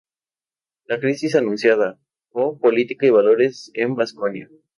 La 0.91 0.99
crisis 0.99 1.35
anunciada" 1.35 1.99
o 2.31 2.57
"Política 2.57 3.05
y 3.05 3.11
valores 3.11 3.69
en 3.75 3.93
Vasconia". 3.93 4.49